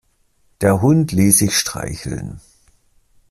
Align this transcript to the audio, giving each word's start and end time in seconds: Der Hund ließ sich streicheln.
Der 0.61 0.81
Hund 0.81 1.11
ließ 1.11 1.37
sich 1.37 1.55
streicheln. 1.55 2.41